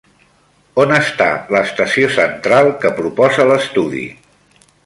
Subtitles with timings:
[0.83, 1.27] On està
[1.57, 4.07] l'estació central que proposa l'estudi?